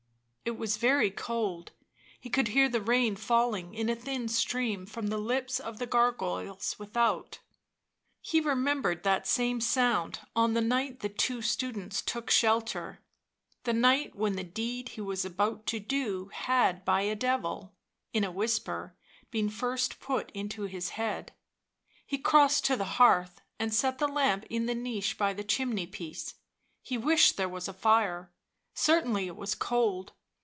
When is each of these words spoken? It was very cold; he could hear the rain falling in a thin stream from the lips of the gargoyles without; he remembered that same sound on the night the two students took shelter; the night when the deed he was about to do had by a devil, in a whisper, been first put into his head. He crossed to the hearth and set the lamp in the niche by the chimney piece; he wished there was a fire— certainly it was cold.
It 0.43 0.57
was 0.57 0.75
very 0.75 1.11
cold; 1.11 1.71
he 2.19 2.29
could 2.29 2.49
hear 2.49 2.67
the 2.67 2.81
rain 2.81 3.15
falling 3.15 3.73
in 3.73 3.87
a 3.87 3.95
thin 3.95 4.27
stream 4.27 4.85
from 4.85 5.07
the 5.07 5.17
lips 5.19 5.61
of 5.61 5.77
the 5.79 5.85
gargoyles 5.85 6.77
without; 6.77 7.39
he 8.19 8.41
remembered 8.41 9.03
that 9.03 9.25
same 9.25 9.61
sound 9.61 10.19
on 10.35 10.53
the 10.53 10.59
night 10.59 10.99
the 10.99 11.07
two 11.09 11.41
students 11.41 12.01
took 12.01 12.29
shelter; 12.29 12.99
the 13.63 13.71
night 13.71 14.13
when 14.13 14.35
the 14.35 14.43
deed 14.43 14.89
he 14.89 14.99
was 14.99 15.23
about 15.23 15.65
to 15.67 15.79
do 15.79 16.29
had 16.33 16.83
by 16.83 17.01
a 17.03 17.15
devil, 17.15 17.73
in 18.11 18.25
a 18.25 18.31
whisper, 18.31 18.97
been 19.29 19.47
first 19.47 20.01
put 20.01 20.31
into 20.31 20.63
his 20.63 20.89
head. 20.89 21.31
He 22.05 22.17
crossed 22.17 22.65
to 22.65 22.75
the 22.75 22.85
hearth 22.99 23.39
and 23.57 23.73
set 23.73 23.99
the 23.99 24.07
lamp 24.07 24.45
in 24.49 24.65
the 24.65 24.75
niche 24.75 25.17
by 25.17 25.33
the 25.33 25.45
chimney 25.45 25.87
piece; 25.87 26.35
he 26.81 26.97
wished 26.97 27.37
there 27.37 27.47
was 27.47 27.69
a 27.69 27.73
fire— 27.73 28.33
certainly 28.73 29.27
it 29.27 29.37
was 29.37 29.55
cold. 29.55 30.11